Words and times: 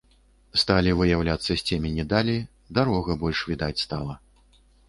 Сталі 0.61 0.93
выяўляцца 1.01 1.49
з 1.51 1.59
цемені 1.67 2.07
далі, 2.15 2.35
дарога 2.79 3.19
больш 3.25 3.47
відаць 3.51 3.75
стала. 3.87 4.13